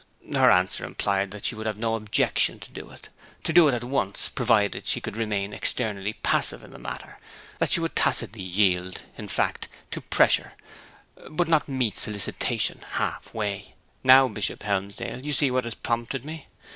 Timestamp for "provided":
4.29-4.87